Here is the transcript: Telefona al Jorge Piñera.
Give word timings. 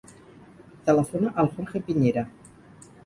Telefona 0.87 1.33
al 1.43 1.49
Jorge 1.53 1.79
Piñera. 1.91 2.25